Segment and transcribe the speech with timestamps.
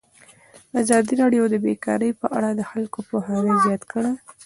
[0.81, 4.13] ازادي راډیو د بیکاري په اړه د خلکو پوهاوی زیات کړی.